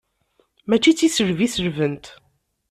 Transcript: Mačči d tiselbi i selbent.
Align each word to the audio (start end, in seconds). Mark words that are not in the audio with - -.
Mačči 0.67 0.91
d 0.93 0.97
tiselbi 0.97 1.43
i 1.45 1.47
selbent. 1.53 2.05